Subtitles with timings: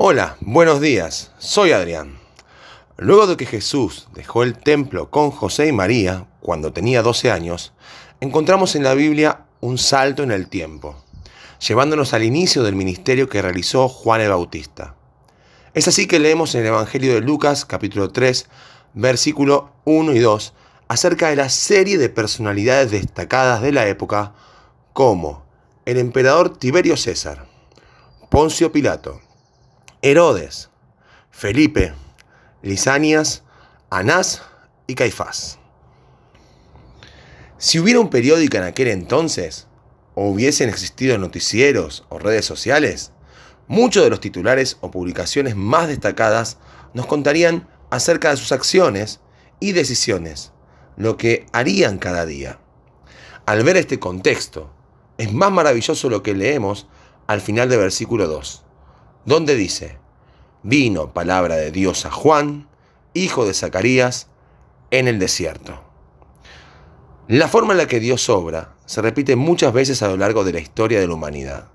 [0.00, 2.20] Hola, buenos días, soy Adrián.
[2.98, 7.72] Luego de que Jesús dejó el templo con José y María cuando tenía 12 años,
[8.20, 10.94] encontramos en la Biblia un salto en el tiempo,
[11.66, 14.94] llevándonos al inicio del ministerio que realizó Juan el Bautista.
[15.74, 18.46] Es así que leemos en el Evangelio de Lucas capítulo 3,
[18.94, 20.54] versículo 1 y 2,
[20.86, 24.32] acerca de la serie de personalidades destacadas de la época
[24.92, 25.42] como
[25.86, 27.48] el emperador Tiberio César,
[28.30, 29.22] Poncio Pilato,
[30.00, 30.70] Herodes,
[31.32, 31.92] Felipe,
[32.62, 33.42] Lisanias,
[33.90, 34.42] Anás
[34.86, 35.58] y Caifás.
[37.58, 39.66] Si hubiera un periódico en aquel entonces,
[40.14, 43.10] o hubiesen existido noticieros o redes sociales,
[43.66, 46.58] muchos de los titulares o publicaciones más destacadas
[46.94, 49.18] nos contarían acerca de sus acciones
[49.58, 50.52] y decisiones,
[50.96, 52.60] lo que harían cada día.
[53.46, 54.72] Al ver este contexto,
[55.16, 56.86] es más maravilloso lo que leemos
[57.26, 58.66] al final del versículo 2
[59.28, 59.98] donde dice,
[60.62, 62.66] vino palabra de Dios a Juan,
[63.12, 64.28] hijo de Zacarías,
[64.90, 65.78] en el desierto.
[67.28, 70.54] La forma en la que Dios obra se repite muchas veces a lo largo de
[70.54, 71.68] la historia de la humanidad,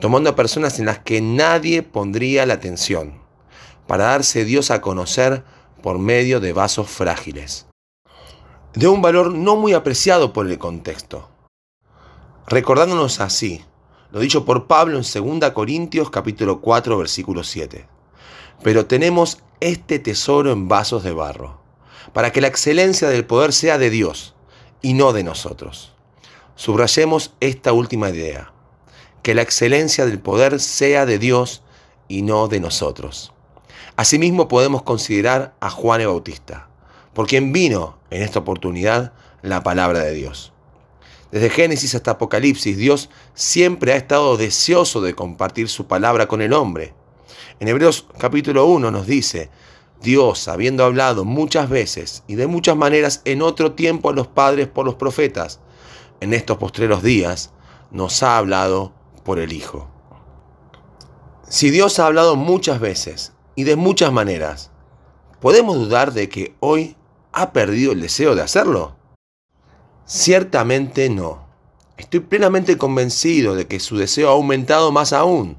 [0.00, 3.20] tomando a personas en las que nadie pondría la atención,
[3.86, 5.44] para darse Dios a conocer
[5.84, 7.68] por medio de vasos frágiles,
[8.74, 11.28] de un valor no muy apreciado por el contexto,
[12.48, 13.64] recordándonos así
[14.12, 17.86] lo dicho por Pablo en 2 Corintios capítulo 4 versículo 7.
[18.62, 21.60] Pero tenemos este tesoro en vasos de barro,
[22.12, 24.34] para que la excelencia del poder sea de Dios
[24.82, 25.94] y no de nosotros.
[26.56, 28.52] Subrayemos esta última idea,
[29.22, 31.62] que la excelencia del poder sea de Dios
[32.08, 33.32] y no de nosotros.
[33.96, 36.68] Asimismo podemos considerar a Juan el Bautista,
[37.14, 40.52] por quien vino en esta oportunidad la palabra de Dios.
[41.30, 46.52] Desde Génesis hasta Apocalipsis, Dios siempre ha estado deseoso de compartir su palabra con el
[46.52, 46.92] hombre.
[47.60, 49.50] En Hebreos capítulo 1 nos dice,
[50.02, 54.66] Dios, habiendo hablado muchas veces y de muchas maneras en otro tiempo a los padres
[54.66, 55.60] por los profetas,
[56.20, 57.52] en estos postreros días
[57.90, 58.92] nos ha hablado
[59.24, 59.88] por el Hijo.
[61.48, 64.70] Si Dios ha hablado muchas veces y de muchas maneras,
[65.40, 66.96] ¿podemos dudar de que hoy
[67.32, 68.96] ha perdido el deseo de hacerlo?
[70.12, 71.46] Ciertamente no.
[71.96, 75.56] Estoy plenamente convencido de que su deseo ha aumentado más aún,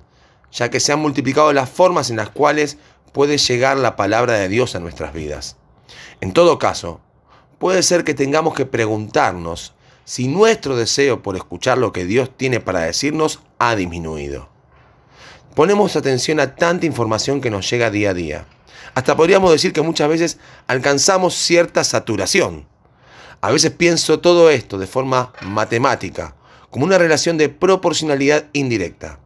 [0.51, 2.77] ya que se han multiplicado las formas en las cuales
[3.13, 5.55] puede llegar la palabra de Dios a nuestras vidas.
[6.19, 6.99] En todo caso,
[7.59, 9.73] puede ser que tengamos que preguntarnos
[10.03, 14.49] si nuestro deseo por escuchar lo que Dios tiene para decirnos ha disminuido.
[15.55, 18.45] Ponemos atención a tanta información que nos llega día a día.
[18.95, 22.69] Hasta podríamos decir que muchas veces alcanzamos cierta saturación.
[23.41, 26.35] A veces pienso todo esto de forma matemática,
[26.69, 29.19] como una relación de proporcionalidad indirecta,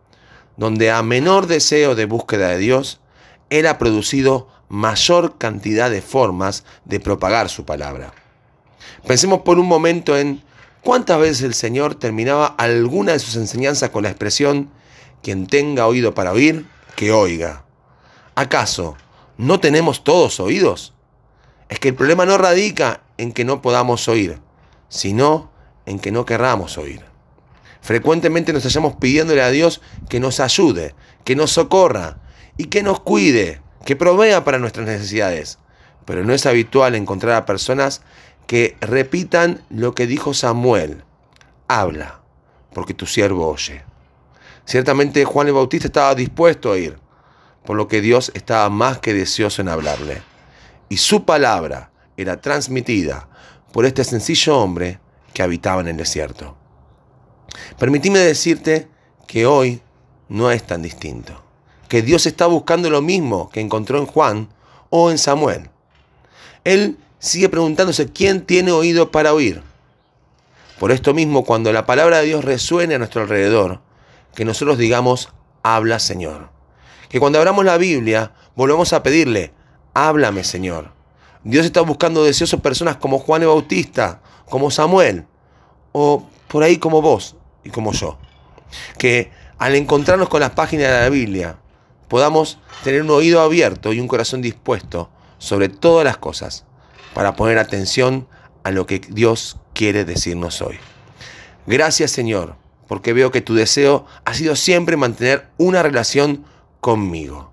[0.56, 3.02] donde a menor deseo de búsqueda de Dios,
[3.50, 8.14] Él ha producido mayor cantidad de formas de propagar su palabra.
[9.06, 10.42] Pensemos por un momento en
[10.82, 14.72] cuántas veces el Señor terminaba alguna de sus enseñanzas con la expresión,
[15.22, 16.66] quien tenga oído para oír,
[16.96, 17.66] que oiga.
[18.34, 18.96] ¿Acaso
[19.38, 20.95] no tenemos todos oídos?
[21.70, 24.40] Es que el problema no radica en que no podamos oír,
[24.90, 25.52] sino
[25.86, 27.04] en que no querramos oír.
[27.82, 32.18] Frecuentemente nos hallamos pidiéndole a Dios que nos ayude, que nos socorra
[32.58, 35.60] y que nos cuide, que provea para nuestras necesidades.
[36.06, 38.02] Pero no es habitual encontrar a personas
[38.48, 41.04] que repitan lo que dijo Samuel.
[41.68, 42.22] Habla,
[42.74, 43.84] porque tu siervo oye.
[44.66, 46.98] Ciertamente Juan el Bautista estaba dispuesto a oír,
[47.66, 50.35] por lo que Dios estaba más que deseoso en hablarle.
[50.90, 53.28] Y su palabra era transmitida
[53.72, 55.00] por este sencillo hombre
[55.34, 56.56] que habitaba en el desierto.
[57.78, 58.88] Permitime decirte
[59.28, 59.82] que hoy
[60.30, 61.42] no es tan distinto,
[61.88, 64.50] que Dios está buscando lo mismo que encontró en Juan
[64.90, 65.70] o en Samuel.
[66.64, 69.62] Él sigue preguntándose quién tiene oído para oír.
[70.80, 73.82] Por esto mismo, cuando la palabra de Dios resuene a nuestro alrededor,
[74.36, 75.30] que nosotros digamos,
[75.64, 76.50] habla Señor.
[77.10, 79.54] Que cuando abramos la Biblia, volvamos a pedirle,
[79.96, 80.92] háblame Señor.
[81.44, 85.26] Dios está buscando deseosos personas como Juan el Bautista, como Samuel,
[85.92, 88.18] o por ahí como vos y como yo.
[88.98, 91.58] Que al encontrarnos con las páginas de la Biblia,
[92.08, 96.66] podamos tener un oído abierto y un corazón dispuesto sobre todas las cosas
[97.14, 98.28] para poner atención
[98.64, 100.78] a lo que Dios quiere decirnos hoy.
[101.68, 102.56] Gracias Señor,
[102.88, 106.46] porque veo que tu deseo ha sido siempre mantener una relación
[106.82, 107.52] conmigo.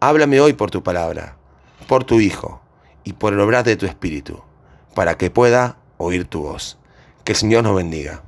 [0.00, 1.36] Háblame hoy por tu palabra,
[1.84, 2.60] por tu Hijo
[3.04, 4.42] y por el obrar de tu espíritu,
[4.94, 6.78] para que pueda oír tu voz.
[7.24, 8.22] Que el Señor nos bendiga.